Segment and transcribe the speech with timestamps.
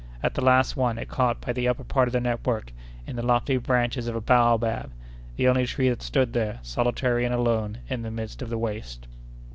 [0.23, 2.73] At the last one, it caught by the upper part of the network
[3.05, 4.91] in the lofty branches of a baobab,
[5.35, 9.07] the only tree that stood there, solitary and alone, in the midst of the waste.